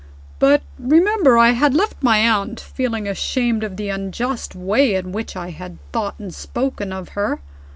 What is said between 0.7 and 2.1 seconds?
remember, I had left